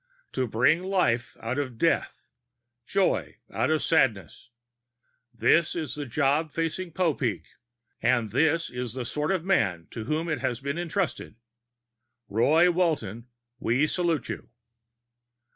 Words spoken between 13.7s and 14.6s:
salute you!"